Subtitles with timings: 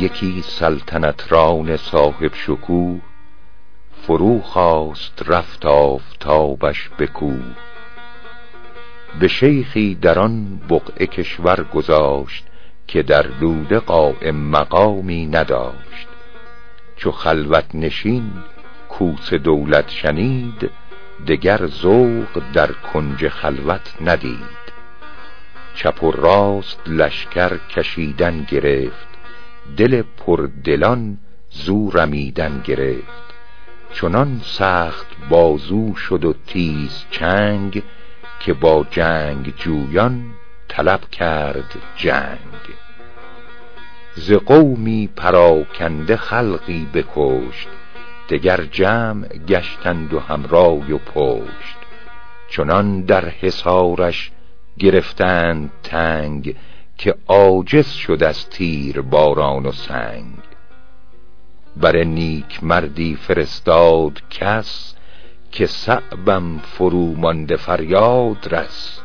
[0.00, 3.00] یکی سلطنت ران صاحب شکوه
[4.02, 7.54] فرو خواست رفت آفتابش بکوه
[9.20, 12.49] به شیخی در آن بقعه کشور گذاشت
[12.90, 16.08] که در دوده قائم مقامی نداشت.
[16.96, 18.30] چو خلوت نشین
[18.88, 20.70] کوس دولت شنید
[21.26, 24.60] دگر ذوق در کنج خلوت ندید.
[25.74, 29.08] چپ و راست لشکر کشیدن گرفت
[29.76, 31.18] دل پردلان
[31.50, 33.34] زو رمیدن گرفت.
[33.92, 37.82] چنان سخت بازو شد و تیز چنگ
[38.40, 40.34] که با جنگ جویان
[40.70, 42.38] طلب کرد جنگ.
[44.14, 47.68] ز قومی پراکنده خلقی بکشت
[48.28, 51.76] دگر جمع گشتند و همرای و پشت.
[52.50, 54.30] چنان در حصارش
[54.78, 56.56] گرفتند تنگ
[56.98, 60.38] که عاجز شد از تیر باران و سنگ.
[61.76, 64.94] بر نیک مردی فرستاد کس
[65.52, 69.02] که صعبم فرو مانده فریاد رس.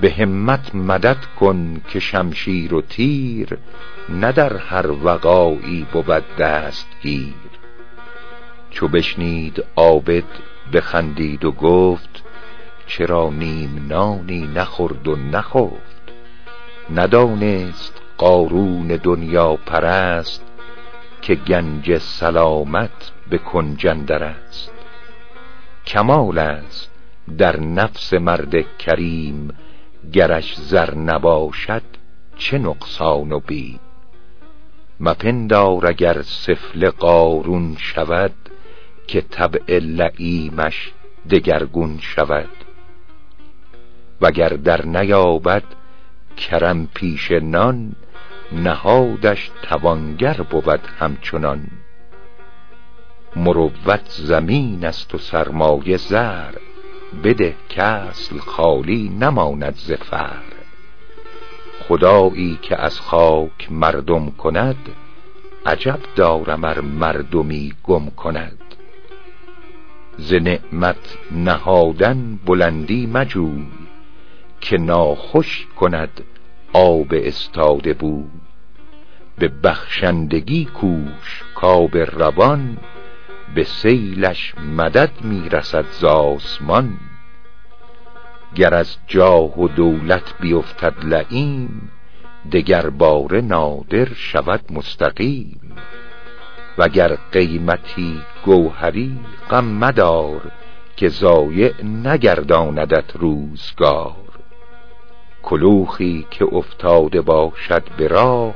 [0.00, 3.58] به همت مدد کن که شمشیر و تیر
[4.08, 7.34] نه در هر وقایی بود دستگیر.
[8.70, 10.24] چو بشنید عابد
[10.72, 12.22] بخندید و گفت
[12.86, 16.12] چرا نیم نانی نخورد و نخفت؟
[16.94, 20.44] ندانست قارون دنیا پرست
[21.22, 24.72] که گنج سلامت به کنجندر است.
[25.86, 26.90] کمال است
[27.38, 29.48] در نفس مرد کریم
[30.12, 31.82] گرش زر نباشد
[32.36, 33.80] چه نقصان و بیم
[35.00, 38.32] مپندار اگر سفل قارون شود
[39.06, 40.92] که طبع لعیمش
[41.30, 42.50] دگرگون شود.
[44.20, 45.62] وگر در نیابد
[46.36, 47.92] کرم پیش نان
[48.52, 51.66] نهادش توانگر بود همچنان.
[53.36, 56.52] مروت زمین است و سرمایه زر
[57.24, 60.42] بده کسل خالی نماند ز فر.
[61.88, 64.76] خدایی که از خاک مردم کند
[65.66, 68.58] عجب دارم ار مردمی گم کند.
[70.18, 73.66] ز نعمت نهادن بلندی مجوی
[74.60, 76.20] که ناخوش کند
[76.72, 78.30] آب استاده بود
[79.38, 82.78] به بخشندگی کوش کاب روان
[83.54, 86.98] به سیلش مدد می‌رسد ز آسمان.
[88.54, 91.90] گر از جاه و دولت بیفتد لعیم
[92.52, 95.60] دگر باره نادر شود مستقیم.
[96.78, 99.18] وگر قیمتی گوهری
[99.50, 100.40] غم مدار
[100.96, 104.16] که ضایع نگرداندت روزگار.
[105.42, 108.54] کلوخی که افتاده باشد به راه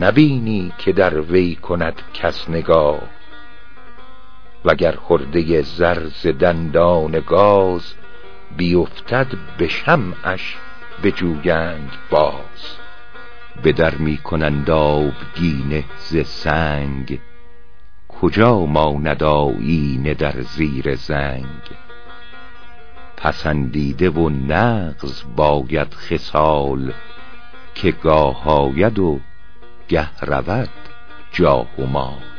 [0.00, 3.02] نبینی که در وی کند کس نگاه.
[4.64, 7.94] وگر خرده زر ز دندان گاز
[8.56, 9.26] بیفتد
[9.58, 10.56] به شمعش
[11.02, 12.78] بجویند باز.
[13.62, 17.20] به در می کنند آبگینه ز سنگ.
[18.08, 21.70] کجا ماند آیینه در زیر زنگ؟
[23.16, 26.92] پسندیده و نغز باید خصال
[27.74, 29.20] که گاه آید و
[29.88, 30.68] گه رود
[31.32, 32.37] جاه و مال.